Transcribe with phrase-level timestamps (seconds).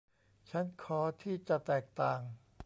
[0.49, 2.19] ฉันขอที่จะแตกต่าง